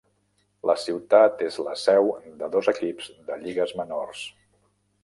[0.69, 2.09] La ciutat és la seu
[2.41, 4.27] de dos equips de lligues menors.